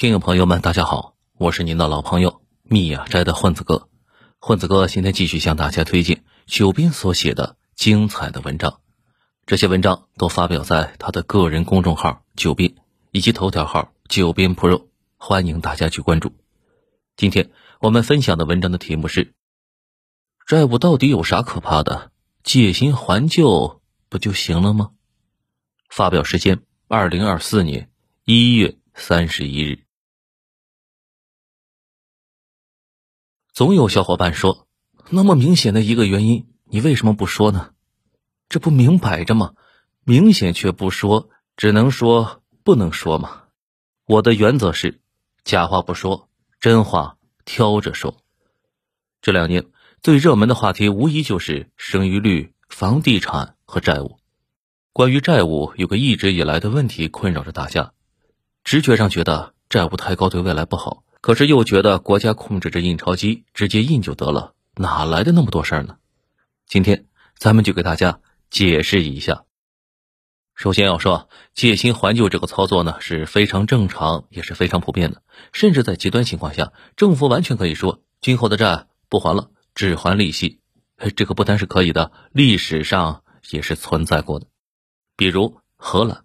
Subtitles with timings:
[0.00, 3.90] 听友朋友们，大家好，我是您的老朋友密雅斋的混子哥。
[4.38, 8.80] 混子哥今天继续向大家推荐九斌所写的精彩的文章，
[9.44, 12.76] 这些文章都发表在他的个人公众号“九斌”
[13.12, 14.86] 以及头条号“九斌 Pro”，
[15.18, 16.32] 欢迎大家去关注。
[17.18, 19.34] 今天我们分享的文章的题目是：
[20.46, 22.10] 债务到底有啥可怕的？
[22.42, 24.92] 借新还旧不就行了吗？
[25.90, 27.90] 发表时间：二零二四年
[28.24, 29.84] 一月三十一日。
[33.60, 34.66] 总有小伙伴说
[35.10, 37.72] ：“那么明显的一个原因，你为什么不说呢？
[38.48, 39.52] 这不明摆着吗？
[40.02, 41.28] 明显却不说，
[41.58, 43.42] 只能说不能说嘛。”
[44.08, 45.02] 我的原则是：
[45.44, 48.16] 假话不说，真话挑着说。
[49.20, 49.66] 这两年
[50.00, 54.16] 最热门的话题无疑就是生育率、房地产和债务。
[54.94, 57.92] 关于债务，有个一直以来的问题困扰着大家：
[58.64, 61.02] 直觉上觉得债务太高对未来不好。
[61.20, 65.98] 可是又觉得国家控制着印钞机，直接印就得了，哪来的那么多事儿呢？
[66.66, 69.44] 今天咱们就给大家解释一下。
[70.54, 75.22] 首先要说，借新还旧这个操作呢是非常正常，也是非常普遍的，
[75.52, 80.60] 甚至在极端情况下，政府完全可以说今后的债不还了，只还利息。
[81.16, 84.46] 这个不单是可以的，历史上也是存在过的。
[85.16, 86.24] 比如荷兰，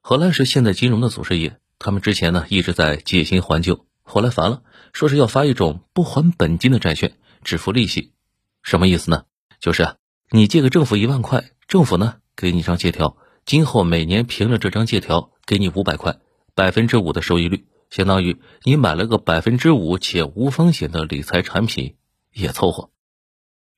[0.00, 3.87] 荷兰是现代金融的祖师爷，他们之前呢一直在借新还旧。
[4.08, 4.62] 后来烦了，
[4.94, 8.14] 说是要发一种不还本金的债券，只付利息。
[8.62, 9.24] 什么意思呢？
[9.60, 9.96] 就是
[10.30, 16.18] 你借给政府一万块，政府呢给你一张借条，今后每年凭着这张借条给你五百块，
[16.54, 21.96] 百分之五的收益率，相当于你买了个百分之五且无风险的理财产品，
[22.32, 22.90] 也凑合。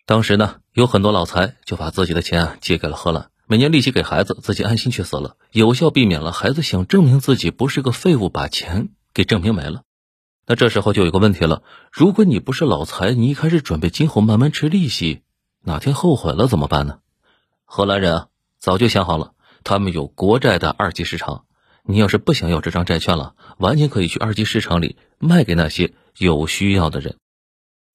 [0.06, 9.82] 当时呢，有很多老财就把自己的钱借给了荷兰，每年利息给孩子，自己安心去死了，有效避免了孩子想证明自己不是个废物，把钱给证明没了。
[10.50, 11.62] 那这时候就有个问题了，
[11.92, 15.22] 如果你不是老财，你一开始准备今后慢慢吃利息，
[15.62, 16.98] 哪天后悔了怎么办呢？
[17.64, 18.26] 荷兰人啊，
[18.58, 21.44] 早就想好了，他们有国债的二级市场，
[21.84, 27.18] 你要是不想要这张债券了，完全可以去二级市场里卖给那些有需要的人。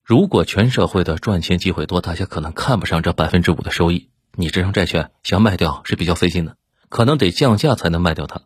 [0.02, 6.56] 如果全社会的赚钱机会多，大家可能看不上这百分之五的收益，你这张债券想卖掉是比较费劲的，
[6.88, 8.44] 可能得降价才能卖掉它。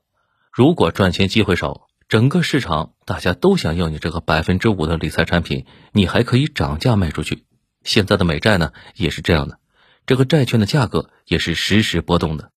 [0.51, 7.43] 如果赚钱机会少，整个市场大家都想要你这个百分之五的理财产品，你还可以涨价卖出去。
[7.83, 9.59] 现在的美债呢也是这样的，
[10.07, 12.49] 这个债券的价格也是实时波动的。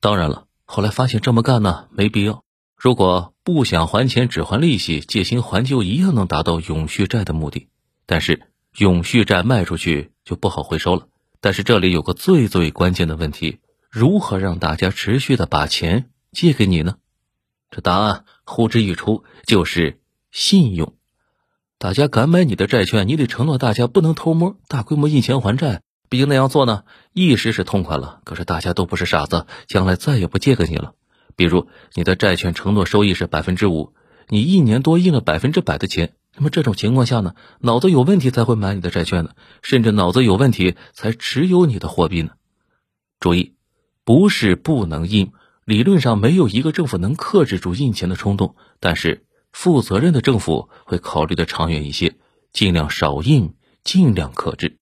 [0.00, 2.42] 当然了，后来发现这么干呢没必要。
[2.76, 7.68] 如果不想还钱只还利息，借新还旧一样能达到永续债的目的。
[8.06, 11.06] 但是永续债卖出去就不好回收了。
[11.40, 16.96] 但是这里有个最最关键的问题：如何让大家持续的把钱借给你呢？
[17.70, 20.00] 这答案呼之欲出，就是
[20.30, 20.94] 信用。
[21.78, 25.82] 大家敢买你的债券，你得承诺大家不能偷摸、大规模印钱还债。
[26.08, 26.82] 毕竟那样做呢，
[27.12, 30.94] 一时是痛快了，可是大家都不是傻子，将来再也不借给你了。
[31.36, 33.94] 比如你的债券承诺收益是百分之五，
[34.28, 39.30] 你一年多印了百分之百的钱，那么这种情况下呢，脑子有问题才会买你的债券呢，
[39.62, 42.32] 甚至脑子有问题才持有你的货币呢。
[43.20, 43.54] 注意，
[44.04, 45.30] 不是不能印。
[45.70, 52.16] 理论上没有一个政府能克制住印钱的冲动，但是负责任的政府会考虑的长远一些，
[52.52, 53.54] 尽量少印，
[53.84, 54.78] 尽量克制。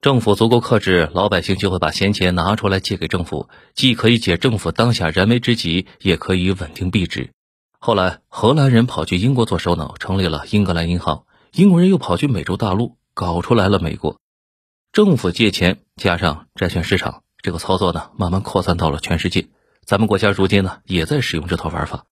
[0.00, 7.30] 政府足够克制，老百姓就会把闲钱拿出来借给政府，既可以解政府当下燃眉之急，也可以稳定币值。
[7.80, 14.20] 后来荷兰人跑去英国做首脑，成立了英格兰银行；英国人又跑去美洲大陆搞出来了美国
[14.92, 19.48] 政府借钱加上债券市场，这个操作呢，慢慢扩散到了全世界。
[19.86, 22.06] 咱们国家如今呢，也在使用这套玩法，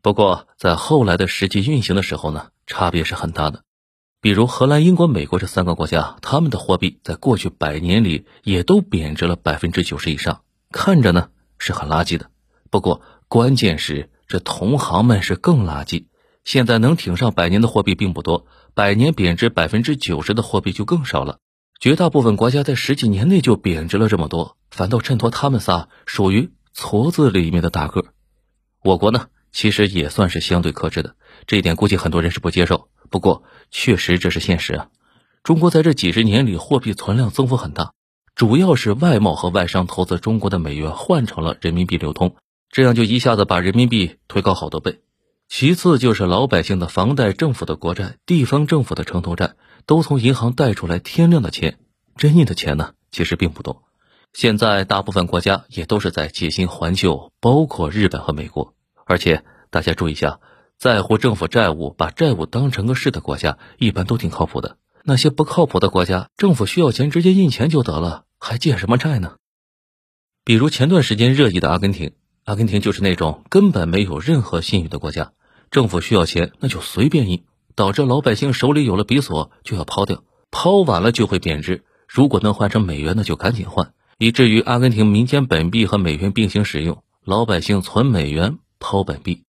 [0.00, 3.64] 不过在后来的实际运行的时候呢，差别是很大的。
[4.20, 12.30] 比如荷兰、英国、美国这三个国家，他们的货币在过去百年里也都贬值了百分之九十以上，看着呢是很垃圾的。
[12.70, 16.06] 不过关键是这同行们是更垃圾。
[16.44, 21.40] 现在能挺上百年的货币并不多，百年贬值百分之九十的货币就更少了。
[21.80, 26.52] 绝大部分国家在十几年内就贬值了这么多，反倒衬托他们仨属于。
[26.76, 28.04] 矬子里面的大个，
[28.82, 32.90] 我国呢其实也算是相对克制的，这一点估计很多人是不接受。
[33.08, 34.88] 不过确实这是现实啊。
[35.42, 37.92] 中国在这几十年里货币存量增幅很大，
[38.34, 42.36] 主要是外贸和外商投资中国的美元换成了人民币流通，
[42.70, 45.00] 这样就一下子把人民币推高好多倍。
[45.48, 49.54] 其次就是老百姓的房贷、政府的国债、地方政府的城投债，
[49.86, 51.78] 都从银行贷出来天量的钱，
[52.16, 53.85] 真印的钱呢其实并不多。
[54.36, 58.74] 现在大部分国家也都是在借新还旧，包括日本和美国。
[59.06, 60.40] 而且大家注意一下，
[60.76, 64.76] 在乎政府债务、把债务当成个事的国家，一般都挺靠谱的。
[65.04, 69.36] 那些不靠谱的国家，政府需要钱直接印钱就得了，还借什么债呢？
[70.44, 72.12] 比如前段时间热议的阿根廷，
[72.44, 75.32] 阿根廷就是那种根本没有任何信誉的国家，
[75.70, 81.86] 政府需要钱那就随便印，导致老百姓手里有了比索就要抛掉，抛完了就会贬值。
[82.06, 89.42] 如果能换成美元，那就赶紧换，以至于阿根廷民间本币和美元并行使用，老百姓存美元抛本币。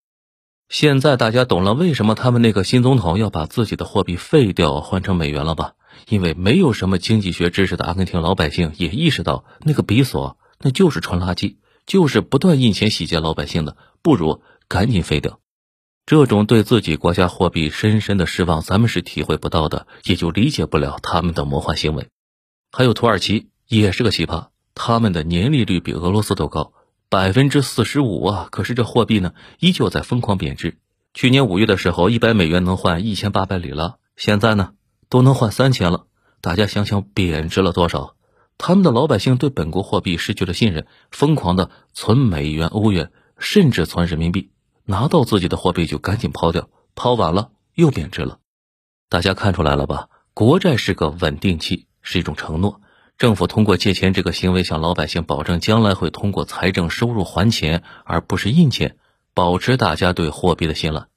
[0.68, 5.76] 现在大家懂了为什么他们那个新总统要把自己的货币废掉，换成美元了吧？
[6.10, 11.56] 因为没有什么经济学知识的阿根廷老百姓也意识到，那个比索那就是纯垃圾，
[11.86, 15.40] 就是不断印钱洗劫老百姓的，不如赶紧废掉。
[16.06, 22.10] 这种对自己国家货币深深的失望，咱们是体会不到的，也就理解不了他们的魔幻行为。
[22.72, 24.48] 还有土耳其也是个奇葩，
[24.78, 26.72] 他们的年利率比俄罗斯都高。
[27.10, 28.48] 百分之四十五啊！
[28.52, 30.78] 可是这货币呢，依旧在疯狂贬值。
[31.14, 34.74] 去年五月的时候，一百美元能换一千八百里拉，现在呢，
[35.08, 36.06] 都能换三千了。
[36.42, 38.16] 大家想想，贬值了多少？
[38.58, 44.52] 他们的老百姓对本国货币失去了信任，疯狂的存美元、欧元，甚至存人民币，
[44.84, 48.40] 拿到自己的货币就赶紧抛掉，抛晚了又贬值了。
[49.08, 50.10] 大家看出来了吧？
[50.34, 52.82] 国债是个稳定器，是一种承诺。
[53.18, 58.96] 政府通过借钱这个行为向老百姓保证将来会通过财政收入还钱，而不是印钱，
[59.34, 61.08] 保持大家对货币的信赖。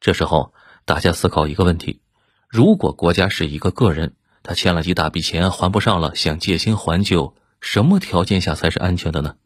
[0.00, 0.54] 这时候，
[0.86, 2.00] 大家思考一个问题：
[2.48, 9.36] 如果国家是一个个人，他欠了一大笔钱还不上了，想借新还旧，什么条件下才是安全的呢？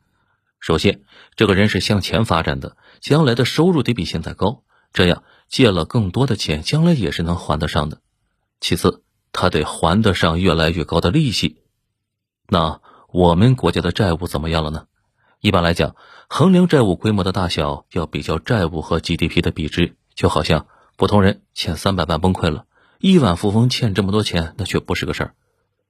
[0.60, 1.02] 首先，
[1.34, 4.62] 这个人是向前发展的，将来的收入得比现在高，
[4.92, 8.00] 这样借了更多的钱，将来也是能还得上的。
[8.60, 9.02] 其次，
[9.32, 11.58] 他得还得上越来越高的利息。
[12.48, 12.80] 那
[13.12, 14.86] 我们国家的债务怎么样了呢？
[15.40, 15.94] 一般来讲，
[16.28, 19.96] 衡量债务规模的大小要比较债务和 GDP 的比值。
[20.14, 20.66] 就好像
[20.96, 22.64] 普通人欠三百万崩溃了，
[22.98, 25.34] 亿万富翁欠这么多钱，那却不是个事儿。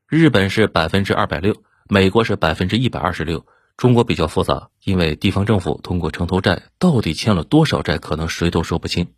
[0.06, 1.54] 日本是百分之二百六，
[1.88, 3.46] 美国是百分之一百二十六，
[3.78, 9.14] 中国比较复杂，因为地方政府通过城投债，到底欠了多少债，可能谁都说不清。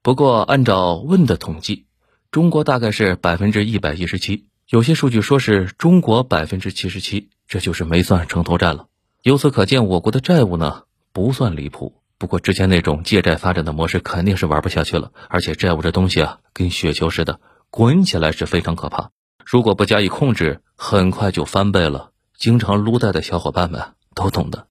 [0.00, 1.86] 不过按照问的统计，
[2.30, 4.46] 中国大概是百分之一百一十七。
[4.72, 8.86] 有些数据说是中国百分之七十七，这就是没算城投债了。
[9.20, 12.00] 由此可见，我国的债务呢不算离谱。
[12.16, 15.12] 不过之前那种借债发展的模式肯定是玩不下去了。
[15.28, 17.38] 而且债务这东西啊，跟雪球似的，
[17.68, 19.10] 滚起来是非常可怕。
[19.44, 22.12] 如果不加以控制，很快就翻倍了。
[22.38, 24.68] 经常撸贷的小伙伴们都懂的。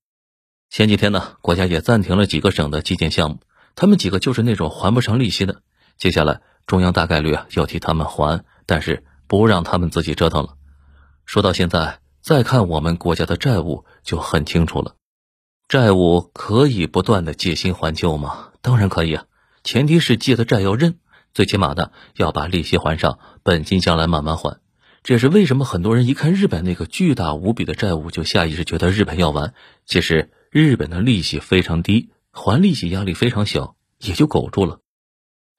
[0.72, 3.38] 前几天呢，国家也暂停了几个省的基建项目，
[3.76, 5.62] 他们几个就是那种还不上利息的。
[5.96, 9.04] 接下来中央大概率啊要替他们还，但是。
[9.32, 10.56] 不让他们自己折腾了。
[11.24, 14.96] 说到现在，再看我们国家的债务就很清楚了。
[15.70, 18.50] 债务可以不断的借新还旧吗？
[18.62, 19.24] 当然可以啊，
[19.64, 21.00] 前提是借的债要认，
[21.34, 24.60] 最起码的要把利息还上，本金将来慢慢还。
[25.02, 29.54] 这也是为什么很多人一看日本那个巨大无比的债务，就下意识觉得日本要完。
[29.86, 34.80] 其实日本的利息非常低，还利息压力非常小，也就苟住了。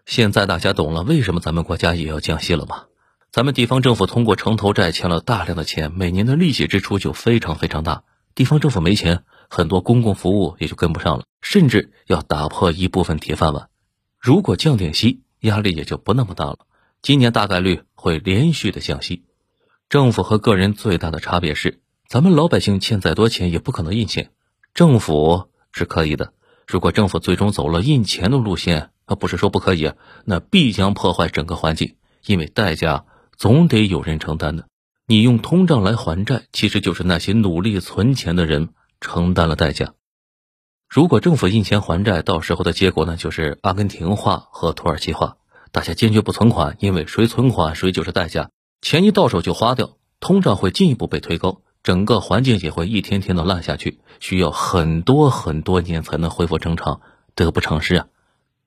[0.04, 2.88] 现在大家懂了为什么咱们国家也要降息了吧？
[3.32, 8.04] 咱们地方政府通过城投债欠了大量的钱，每年的利息支出就非常非常大。
[8.34, 13.70] 地方政府没钱，很多公共服务也就跟不上了，甚至要打破一部分铁饭碗。
[14.20, 16.58] 如果降点息，压力也就不那么大了。
[17.00, 19.24] 今年大概率会连续的降息。
[19.88, 24.30] 政府和个人最大的差别是，咱们老百姓欠再多钱也不可能印钱，
[24.74, 26.34] 政府是可以的。
[26.66, 29.90] 如果政府最终走了印钱的路线，啊，不是说不可以，
[30.26, 33.06] 那必将破坏整个环境，因为代价。
[33.36, 34.66] 总得有人承担的。
[35.06, 38.70] 你用通胀来还债，其实就是那些努力存钱的人
[39.00, 39.94] 承担了代价。
[40.88, 45.36] 如果政府印钱还债，到时候的结果呢，就是阿根廷化和土耳其化。
[45.70, 48.50] 大家坚决不存款，因为谁存款谁就是代价。
[48.80, 57.00] 钱一到手就花掉，通胀会进一步被推高，整个环境也会一天天的烂下去，需要很多很多年才能恢复正常，
[57.34, 58.06] 得不偿失啊！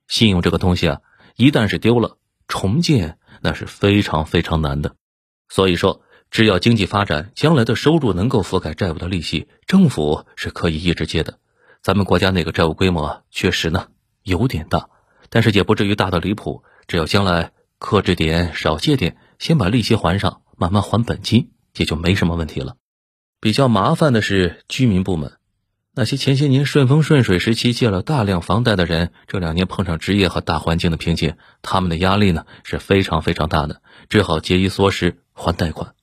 [0.08, 1.00] 信用这个东西啊，
[1.36, 2.18] 一旦是丢了，
[2.48, 3.18] 重建。
[3.46, 4.96] 那是非常非常难的，
[5.48, 11.38] 所以说，只要经济发展，将来的收入能够覆盖债务的利息，政府是可以一直借的。
[11.80, 13.86] 咱们国家那个债务规模确实呢
[14.24, 14.88] 有点大，
[15.30, 16.64] 但是也不至于大的离谱。
[16.88, 22.74] 只要将来克制点，少借点，先把利息还上，慢慢还本金，也就没什么问题了。
[23.40, 25.38] 比较麻烦的是居民部门。
[25.98, 35.94] 那些前些年顺风顺水时期借了大量房贷的人，这两年碰上职业和大环境的瓶颈，他们的压力呢是非常非常大的，只好节衣缩食还贷款。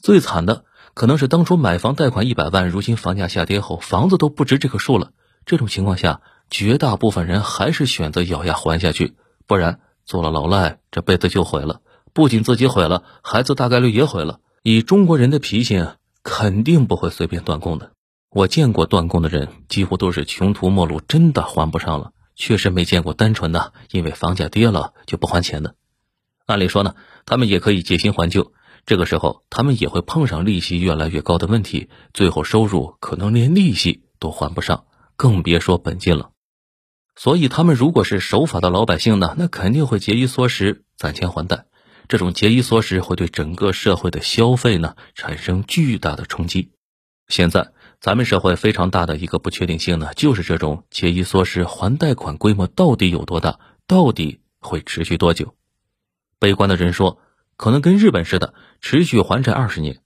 [0.00, 5.10] 最惨的可能是当初买房贷款一百万，如今房价下跌后，房子都不值这个数了，
[5.44, 9.16] 这种情况下，绝大部分人还是选择咬牙还下去，
[9.48, 11.80] 不然做了老赖，这辈子就毁了。
[12.12, 14.38] 不仅自己毁了，孩子大概率也毁了。
[14.62, 15.88] 以中国人的脾性，
[16.22, 17.90] 肯定不会随便断供的。
[18.34, 22.12] 我见过断供的人，几乎都是穷途末路，真的还不上了。
[22.34, 25.74] 确实没见过单纯的因为房价跌了就不还钱的。
[26.46, 26.94] 按理说呢，
[27.26, 28.54] 他们也可以借新还旧，
[28.86, 34.86] 这个时候他们也会碰上利息越来越高的问题，最后收入可能连利息都还不上，
[35.16, 36.30] 更别说本金了。
[37.14, 41.66] 所以他们如果是守法的老百姓呢，那肯定会节衣缩食，攒钱还贷。
[42.08, 46.72] 这种节衣缩食会对整个社会的消费呢产生巨大的冲击。
[47.28, 47.72] 现在
[48.02, 55.54] 咱们社会非常大的一个不确定性呢，就是这种节衣缩食还贷款规模到底有多大，到底会持续多久？
[56.40, 57.20] 悲观的人说，
[57.56, 59.98] 可能跟日本似的，持续还债二十年；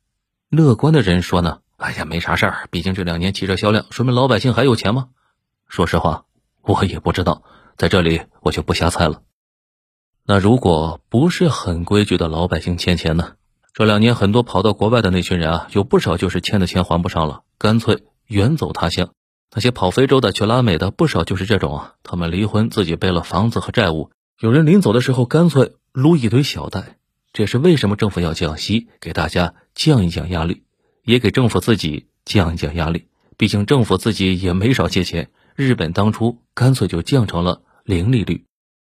[0.50, 5.08] 乐观的人说呢，哎呀，没啥事儿，毕竟这两年汽车销量说明老百姓还有钱吗？
[5.66, 6.26] 说实话，
[6.60, 7.44] 我也不知道，
[7.78, 9.22] 在这里我就不瞎猜了。
[10.22, 13.36] 那如果不是很规矩的老百姓欠钱呢？
[13.76, 19.10] 这两年很多跑到国外的那群人啊，有不少就是欠的钱还不上了，干脆远走他乡。
[19.54, 21.94] 那些跑非洲的、去拉美的，不少就是这种啊。
[22.02, 26.96] 他们离婚，自己背了房子和债务，有人临走的时候干脆撸一堆小贷。
[27.34, 30.62] 这也是为什么政府要降息，给大家降一降压力，
[31.04, 33.08] 也给政府自己降一降压力。
[33.36, 38.46] 毕竟政府自己也没少借钱，日本当初干脆就降成了零利率。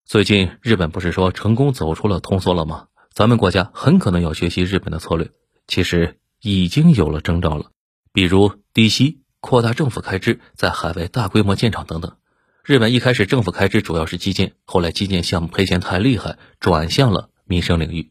[0.07, 2.85] 最近日本不是说成功走出了通缩了吗？
[3.13, 5.31] 咱们国家很可能要学习日本的策略，
[5.67, 7.71] 其实已经有了征兆了，
[8.13, 12.17] 比如低息、扩大政府开支、在海外大规模建厂等等。
[12.65, 18.11] 日本一开始政府开支主要是基建，后来基建项目赔钱太厉害，转向了民生领域。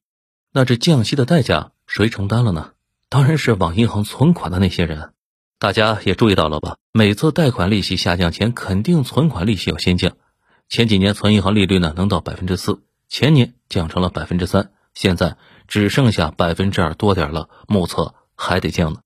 [0.52, 2.72] 那这降息的代价谁承担了呢？
[3.10, 5.12] 当然是往银行存款的那些人。
[5.60, 6.78] 大家也注意到了吧？
[6.92, 10.18] 每次贷款利息下降前，肯定存款利息要先降。
[10.70, 15.38] 前几年存银行利率呢能到百分之四，前年降成了百分之三，现在
[15.68, 19.02] 只剩下百分之二多点了，目测还得降呢。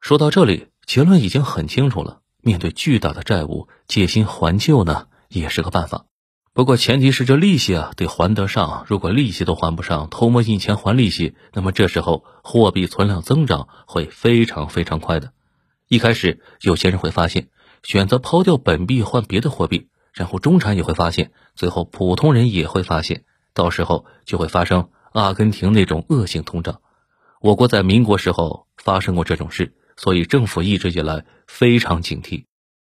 [0.00, 6.06] 说到这里，结论已经很清楚了：面对巨大的债务，借新还旧呢也是个办法。
[6.54, 15.32] 不过前提是这利息啊得还得上，如果利息都还不上，偷摸印钱还利息，那么这时候货币存量增长会非常非常快的。
[15.88, 17.50] 一开始有些人会发现，
[17.82, 19.88] 选择抛掉本币换别的货币。
[20.14, 26.80] 然后中产也会发现，最后普通人也会发现，到时候就会发生阿根廷那种恶性通胀。
[27.40, 32.44] 我国在民国时候发生过这种事，所以政府一直以来非常警惕。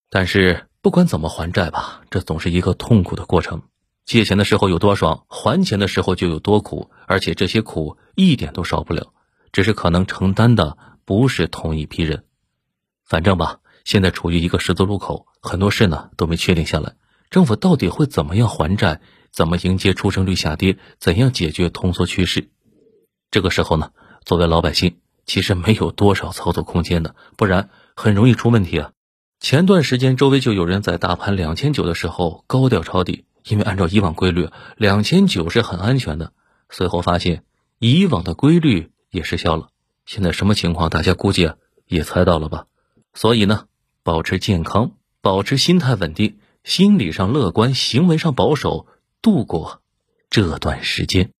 [0.10, 3.64] 但是不管怎么还债吧，这总是一个痛苦的过程。
[4.06, 9.12] 借钱的时候有多爽，还钱的时候就有多苦，而且这些苦一点都少不了，
[9.52, 12.24] 只是可能承担的不是同一批人。
[13.04, 16.96] 反正吧，现在处于一个十字路口，很多事呢都没确定下来。
[17.30, 19.02] 政府到底会怎么样还债？
[19.38, 20.80] 怎么迎接出生率下跌？
[20.98, 22.50] 怎样解决通缩趋势？
[23.30, 23.92] 这个时候呢，
[24.26, 28.94] 作为老百姓，其实没有多少操作空间的，不然很容易出问题啊。
[29.40, 36.34] 前段时间，周围就有人在大盘两千九的时候高调抄底，因为按照以往规律，两千九是很安全的。
[36.72, 37.44] 随后发现，
[37.78, 39.70] 以往的规律也失效了。
[40.08, 40.90] 现在什么情况？
[40.90, 41.52] 大家估计
[41.86, 42.66] 也猜到了吧？
[43.14, 43.66] 所以呢，
[44.02, 46.40] 保持健康，保持心态稳定。
[46.64, 48.88] 心理上乐观，行为上保守，
[49.22, 49.82] 度过
[50.30, 51.32] 这段时间。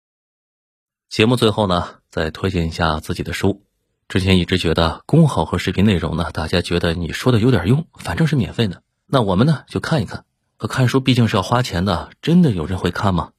[1.10, 3.64] 节目最后呢，再推荐一下自己的书。
[4.08, 10.26] 之前一直觉得公号和视频内容呢，大家觉得你说的有点用，反正是免费的，那我们呢就看一看。
[10.58, 13.32] 可看书毕竟是要花钱的，真的有人会看吗？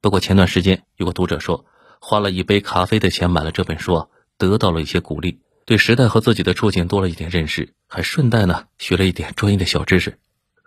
[0.00, 1.64] 不过前段时间有个读者说，
[2.00, 10.18] 花了一杯咖啡的钱买了这本书，得到了一些鼓励，对时代和自己的处境多了一点认识，还顺带呢学了一点专业的小知识。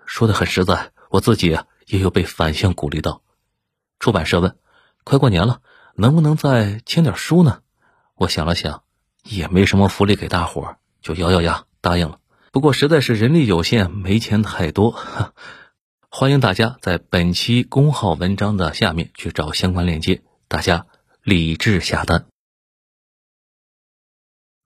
[0.05, 3.23] 说的很实在，我自己啊也有被反向鼓励到。
[3.99, 4.57] 出版社问
[5.03, 5.61] ：“快过年了，
[5.95, 7.61] 能不能再签点书呢？”
[8.15, 8.83] 我想了想，
[9.23, 12.19] 也没什么福利给大伙儿，就咬咬牙答应了。
[12.51, 14.99] 不过实在是人力有限，没钱太多。
[16.09, 20.85] 欢迎大家在本期公号文章的下面去找相关链接，大家
[21.23, 22.27] 理智下单。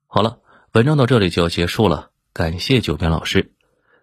[0.06, 0.40] 好了，
[0.72, 3.54] 文章到这里就要结束了，感谢九边老师。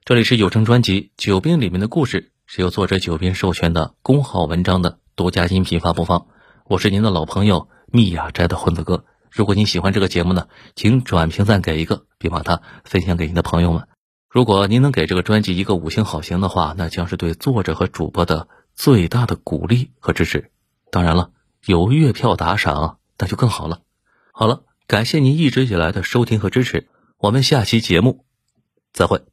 [0.04, 6.28] 这里是有声专辑《九编》里面的故事，是由作者九编授权的公号文章的独家音频发布方。
[6.66, 9.04] 我是您的老朋友密雅斋的混子哥。
[9.32, 13.88] 如果您喜欢这个节目呢，请转评赞给一个，并把它分享给您的朋友们。
[14.30, 20.52] 如果您能给这个专辑一个五星好评的话，那将是对作者和主播的最大的鼓励和支持。
[20.92, 21.32] 当然了，
[21.66, 23.82] 有月票打赏那就更好了。
[24.32, 26.88] 好了，感谢您一直以来的收听和支持，
[27.18, 28.24] 我们下期节目
[28.94, 29.24] 再会。